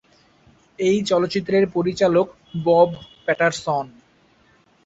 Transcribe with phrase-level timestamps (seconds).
[0.79, 2.27] এই চলচ্চিত্রের পরিচালক
[2.63, 2.89] বব
[3.25, 3.85] প্যাটারসন।